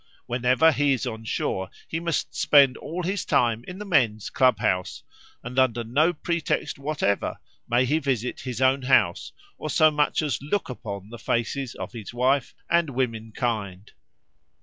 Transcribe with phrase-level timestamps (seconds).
[0.25, 5.03] Whenever he is on shore he must spend all his time in the men's clubhouse,
[5.43, 7.37] and under no pretext whatever
[7.69, 11.91] may he visit his own house or so much as look upon the faces of
[11.93, 13.91] his wife and womenkind.